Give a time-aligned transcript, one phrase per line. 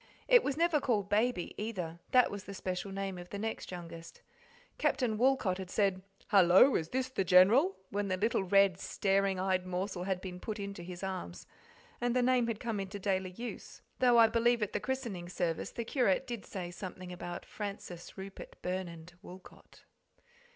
[0.27, 4.23] It was never called "Baby," either; that was the special name of the next youngest.
[4.79, 9.67] Captain Woolcot had said, "Hello, is this the General?" when the little, red, staring eyed
[9.67, 11.45] morsel had been put into his arms,
[12.01, 15.69] and the name had come into daily use, though I believe at the christening service
[15.69, 19.83] the curate did say something about Francis Rupert Burnand Woolcot.